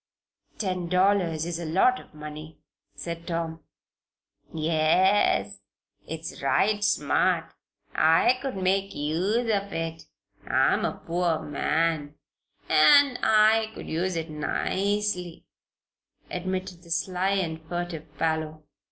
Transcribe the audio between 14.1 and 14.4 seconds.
it